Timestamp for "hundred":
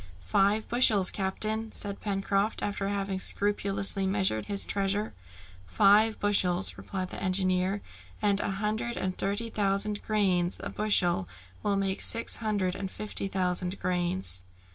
8.49-8.97, 12.37-12.73